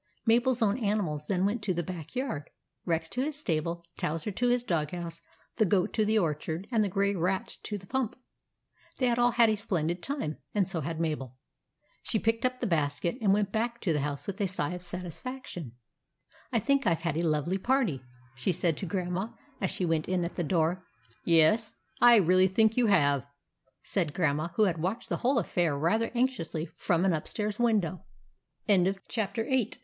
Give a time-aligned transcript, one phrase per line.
[0.25, 2.49] Mabel's own animals then went to the back yard,—
[2.87, 5.21] Rex to his stable, Towser to his dog house,
[5.57, 8.15] the Goat to the orchard, and the Grey Rat to the pump.
[8.97, 11.37] They had all had a splendid time, and so had Mabel.
[12.01, 14.81] She picked up the basket, and went back to the house with a sigh of
[14.83, 15.73] satisfaction."
[16.51, 18.01] I think I Ve had a lovely party,"
[18.33, 19.27] she said to Grandma,
[19.61, 20.83] as she went in at the door.
[21.25, 23.23] "Yes, I really think you have,"
[23.83, 28.03] said Grandma, who had watched the whole affair rather anxiously from an upstairs window.
[28.67, 29.77] ^> Sen 1 <& ^*^/*i+s IX.